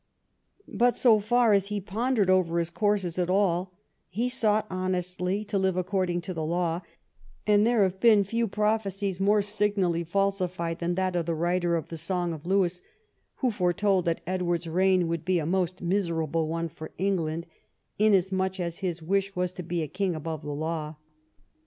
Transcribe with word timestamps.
But 0.67 0.95
so 0.95 1.19
far 1.19 1.53
as 1.53 1.67
he 1.67 1.79
pondered 1.79 2.27
over 2.31 2.57
his 2.57 2.71
courses 2.71 3.19
at 3.19 3.29
all, 3.29 3.71
he 4.09 4.29
sought 4.29 4.65
honestly 4.67 5.43
to 5.43 5.59
live 5.59 5.77
accord 5.77 6.09
ing 6.09 6.21
to 6.21 6.33
the 6.33 6.43
law, 6.43 6.81
and 7.45 7.67
there 7.67 7.83
have 7.83 7.99
been 7.99 8.23
few 8.23 8.47
prophecies 8.47 9.19
more 9.19 9.43
signally 9.43 10.03
falsified 10.03 10.79
than 10.79 10.95
that 10.95 11.15
of 11.15 11.27
the 11.27 11.35
writer 11.35 11.75
of 11.75 11.89
the 11.89 11.99
Song 11.99 12.33
of 12.33 12.47
Lewes, 12.47 12.81
who 13.41 13.51
foretold 13.51 14.05
that 14.05 14.21
Edward's 14.25 14.65
reign 14.65 15.07
would 15.07 15.23
be 15.23 15.37
a 15.37 15.45
most 15.45 15.83
miserable 15.83 16.47
one 16.47 16.67
for 16.67 16.89
England, 16.97 17.45
inasmuch 17.99 18.59
as 18.59 18.79
his 18.79 19.03
wish 19.03 19.35
was 19.35 19.53
to 19.53 19.61
be 19.61 19.83
a 19.83 19.87
king 19.87 20.15
above 20.15 20.41
the 20.41 20.49
law. 20.51 20.95